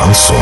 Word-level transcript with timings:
Шансон. 0.00 0.36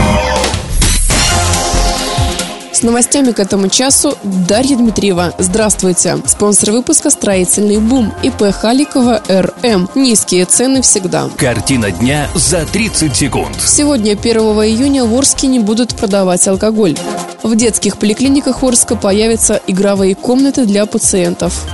С 2.72 2.82
новостями 2.82 3.32
к 3.32 3.40
этому 3.40 3.68
часу 3.68 4.16
Дарья 4.22 4.76
Дмитриева. 4.76 5.34
Здравствуйте. 5.38 6.18
Спонсор 6.26 6.70
выпуска 6.70 7.10
«Строительный 7.10 7.78
бум» 7.78 8.14
ИП 8.22 8.52
Халикова 8.52 9.20
РМ. 9.28 9.90
Низкие 9.96 10.44
цены 10.44 10.80
всегда. 10.82 11.28
Картина 11.36 11.90
дня 11.90 12.28
за 12.36 12.66
30 12.66 13.16
секунд. 13.16 13.56
Сегодня, 13.60 14.12
1 14.12 14.36
июня, 14.36 15.04
в 15.04 15.12
Орске 15.12 15.48
не 15.48 15.58
будут 15.58 15.96
продавать 15.96 16.46
алкоголь. 16.46 16.96
В 17.42 17.56
детских 17.56 17.98
поликлиниках 17.98 18.62
Орска 18.62 18.94
появятся 18.94 19.60
игровые 19.66 20.14
комнаты 20.14 20.66
для 20.66 20.86
пациентов. 20.86 21.64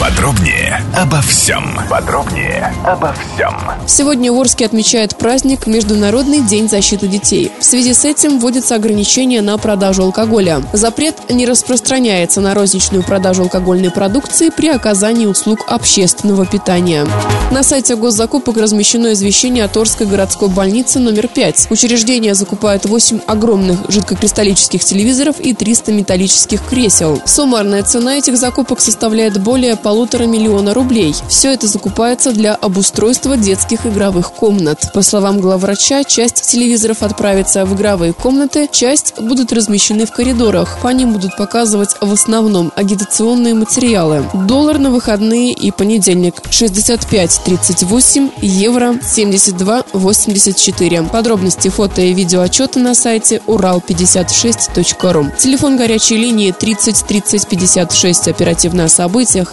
Подробнее 0.00 0.82
обо 0.96 1.20
всем. 1.20 1.78
Подробнее 1.90 2.74
обо 2.84 3.12
всем. 3.12 3.54
Сегодня 3.86 4.32
в 4.32 4.40
Орске 4.40 4.64
отмечает 4.64 5.16
праздник 5.16 5.66
Международный 5.66 6.40
день 6.40 6.68
защиты 6.68 7.06
детей. 7.06 7.52
В 7.58 7.64
связи 7.64 7.92
с 7.92 8.04
этим 8.04 8.38
вводятся 8.38 8.76
ограничения 8.76 9.42
на 9.42 9.58
продажу 9.58 10.02
алкоголя. 10.02 10.62
Запрет 10.72 11.30
не 11.30 11.44
распространяется 11.44 12.40
на 12.40 12.54
розничную 12.54 13.02
продажу 13.02 13.42
алкогольной 13.42 13.90
продукции 13.90 14.48
при 14.48 14.68
оказании 14.68 15.26
услуг 15.26 15.60
общественного 15.66 16.46
питания. 16.46 17.06
На 17.50 17.62
сайте 17.62 17.94
госзакупок 17.94 18.56
размещено 18.56 19.12
извещение 19.12 19.64
от 19.64 19.76
Орской 19.76 20.06
городской 20.06 20.48
больницы 20.48 20.98
номер 20.98 21.28
5. 21.28 21.66
Учреждение 21.70 22.34
закупает 22.34 22.86
8 22.86 23.20
огромных 23.26 23.78
жидкокристаллических 23.90 24.82
телевизоров 24.82 25.40
и 25.40 25.52
300 25.52 25.92
металлических 25.92 26.64
кресел. 26.64 27.20
Суммарная 27.26 27.82
цена 27.82 28.16
этих 28.16 28.38
закупок 28.38 28.80
составляет 28.80 29.38
более 29.42 29.69
полутора 29.76 30.24
миллиона 30.24 30.74
рублей. 30.74 31.14
Все 31.28 31.52
это 31.52 31.66
закупается 31.66 32.32
для 32.32 32.54
обустройства 32.54 33.36
детских 33.36 33.86
игровых 33.86 34.32
комнат. 34.32 34.90
По 34.92 35.02
словам 35.02 35.40
главврача, 35.40 36.04
часть 36.04 36.42
телевизоров 36.42 37.02
отправится 37.02 37.64
в 37.64 37.74
игровые 37.74 38.12
комнаты, 38.12 38.68
часть 38.70 39.20
будут 39.20 39.52
размещены 39.52 40.06
в 40.06 40.12
коридорах. 40.12 40.78
По 40.82 40.88
ним 40.88 41.12
будут 41.12 41.36
показывать 41.36 41.96
в 42.00 42.12
основном 42.12 42.72
агитационные 42.76 43.54
материалы. 43.54 44.24
Доллар 44.34 44.78
на 44.78 44.90
выходные 44.90 45.52
и 45.52 45.70
понедельник 45.70 46.34
65.38, 46.50 48.32
евро 48.42 48.94
72.84. 48.94 51.10
Подробности 51.10 51.68
фото 51.68 52.00
и 52.00 52.14
видео 52.14 52.40
отчеты 52.40 52.80
на 52.80 52.94
сайте 52.94 53.42
урал56.ру. 53.46 55.26
Телефон 55.38 55.76
горячей 55.76 56.16
линии 56.16 56.52
30 56.52 57.04
30 57.06 57.48
56 57.48 58.28
оперативно 58.28 58.84
о 58.84 58.88
событиях, 58.88 59.52